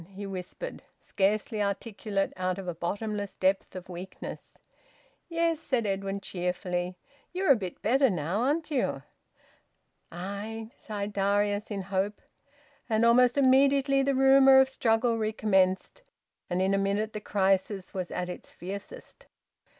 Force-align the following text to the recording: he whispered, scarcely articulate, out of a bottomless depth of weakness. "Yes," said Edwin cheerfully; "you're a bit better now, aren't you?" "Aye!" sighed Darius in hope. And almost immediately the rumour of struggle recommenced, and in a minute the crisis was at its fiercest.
he 0.15 0.25
whispered, 0.25 0.81
scarcely 0.99 1.61
articulate, 1.61 2.33
out 2.35 2.57
of 2.57 2.67
a 2.67 2.73
bottomless 2.73 3.35
depth 3.35 3.75
of 3.75 3.87
weakness. 3.87 4.57
"Yes," 5.29 5.59
said 5.59 5.85
Edwin 5.85 6.19
cheerfully; 6.21 6.95
"you're 7.33 7.51
a 7.51 7.55
bit 7.55 7.83
better 7.83 8.09
now, 8.09 8.41
aren't 8.41 8.71
you?" 8.71 9.03
"Aye!" 10.11 10.71
sighed 10.75 11.13
Darius 11.13 11.69
in 11.69 11.83
hope. 11.83 12.19
And 12.89 13.05
almost 13.05 13.37
immediately 13.37 14.01
the 14.01 14.15
rumour 14.15 14.59
of 14.59 14.69
struggle 14.69 15.19
recommenced, 15.19 16.01
and 16.49 16.63
in 16.63 16.73
a 16.73 16.79
minute 16.79 17.13
the 17.13 17.21
crisis 17.21 17.93
was 17.93 18.09
at 18.09 18.27
its 18.27 18.49
fiercest. 18.51 19.27